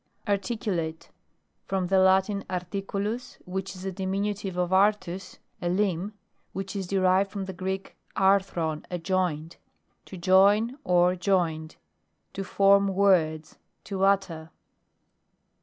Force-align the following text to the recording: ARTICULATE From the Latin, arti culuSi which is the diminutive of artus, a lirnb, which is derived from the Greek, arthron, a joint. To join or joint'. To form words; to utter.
ARTICULATE 0.25 1.09
From 1.67 1.85
the 1.85 1.99
Latin, 1.99 2.43
arti 2.49 2.81
culuSi 2.81 3.37
which 3.45 3.75
is 3.75 3.83
the 3.83 3.91
diminutive 3.91 4.57
of 4.57 4.71
artus, 4.73 5.37
a 5.61 5.67
lirnb, 5.69 6.13
which 6.53 6.75
is 6.75 6.87
derived 6.87 7.29
from 7.29 7.45
the 7.45 7.53
Greek, 7.53 7.95
arthron, 8.17 8.83
a 8.89 8.97
joint. 8.97 9.57
To 10.05 10.17
join 10.17 10.79
or 10.83 11.15
joint'. 11.15 11.77
To 12.33 12.43
form 12.43 12.87
words; 12.87 13.59
to 13.83 14.03
utter. 14.03 14.49